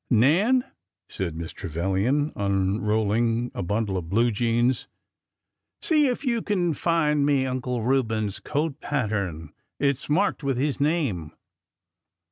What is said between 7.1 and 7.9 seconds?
me Uncle